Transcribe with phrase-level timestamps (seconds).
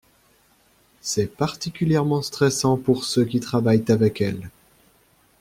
[1.01, 4.49] C'est particulièrement stressant pour ceux qui travaillent avec elle.